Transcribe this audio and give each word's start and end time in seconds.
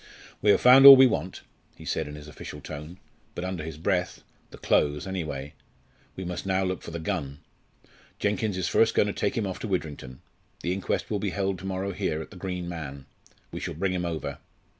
"We 0.41 0.49
have 0.49 0.59
found 0.61 0.87
all 0.87 0.95
we 0.95 1.05
want," 1.05 1.43
he 1.75 1.85
said 1.85 2.07
in 2.07 2.15
his 2.15 2.27
official 2.27 2.59
tone, 2.59 2.97
but 3.35 3.45
under 3.45 3.63
his 3.63 3.77
breath 3.77 4.23
"the 4.49 4.57
clothes 4.57 5.05
anyway. 5.05 5.53
We 6.15 6.25
must 6.25 6.43
now 6.43 6.63
look 6.63 6.81
for 6.81 6.89
the 6.89 6.97
gun. 6.97 7.37
Jenkins 8.17 8.57
is 8.57 8.67
first 8.67 8.95
going 8.95 9.05
to 9.09 9.13
take 9.13 9.37
him 9.37 9.45
off 9.45 9.59
to 9.59 9.67
Widrington. 9.67 10.23
The 10.63 10.73
inquest 10.73 11.11
will 11.11 11.19
be 11.19 11.29
held 11.29 11.59
to 11.59 11.67
morrow 11.67 11.91
here, 11.93 12.19
at 12.19 12.31
'The 12.31 12.37
Green 12.37 12.67
Man.' 12.67 13.05
We 13.51 13.59
shall 13.59 13.75
bring 13.75 13.93
him 13.93 14.03
over." 14.05 14.39